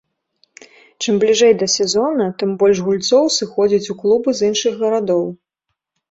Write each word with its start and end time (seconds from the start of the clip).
Чым 1.01 1.17
бліжэй 1.23 1.51
да 1.63 1.65
сезона, 1.73 2.25
тым 2.39 2.55
больш 2.63 2.77
гульцоў 2.85 3.25
сыходзіць 3.35 3.91
у 3.95 3.97
клубы 4.05 4.29
з 4.39 4.49
іншых 4.49 4.73
гарадоў. 4.81 5.23